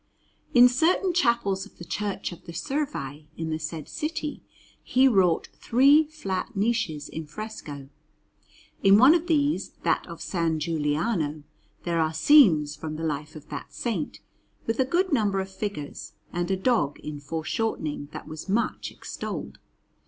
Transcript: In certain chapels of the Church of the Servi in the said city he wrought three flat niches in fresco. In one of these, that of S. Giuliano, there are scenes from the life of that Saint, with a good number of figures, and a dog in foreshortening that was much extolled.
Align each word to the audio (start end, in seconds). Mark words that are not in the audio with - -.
In 0.55 0.67
certain 0.67 1.13
chapels 1.13 1.67
of 1.67 1.77
the 1.77 1.85
Church 1.85 2.31
of 2.31 2.45
the 2.47 2.53
Servi 2.53 3.27
in 3.37 3.51
the 3.51 3.59
said 3.59 3.87
city 3.87 4.41
he 4.81 5.07
wrought 5.07 5.49
three 5.53 6.05
flat 6.05 6.55
niches 6.55 7.07
in 7.07 7.27
fresco. 7.27 7.87
In 8.81 8.97
one 8.97 9.13
of 9.13 9.27
these, 9.27 9.69
that 9.83 10.07
of 10.07 10.17
S. 10.17 10.55
Giuliano, 10.57 11.43
there 11.83 11.99
are 11.99 12.15
scenes 12.15 12.75
from 12.75 12.95
the 12.95 13.03
life 13.05 13.35
of 13.35 13.49
that 13.49 13.75
Saint, 13.75 14.21
with 14.65 14.79
a 14.79 14.85
good 14.85 15.13
number 15.13 15.39
of 15.39 15.51
figures, 15.51 16.13
and 16.33 16.49
a 16.49 16.57
dog 16.57 16.99
in 17.01 17.19
foreshortening 17.19 18.07
that 18.11 18.27
was 18.27 18.49
much 18.49 18.89
extolled. 18.89 19.59